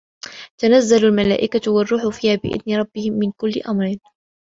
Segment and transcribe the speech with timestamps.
[0.61, 3.95] تَنَزَّلُ المَلائِكَةُ وَالرّوحُ فيها بِإِذنِ رَبِّهِم مِن كُلِّ أَمرٍ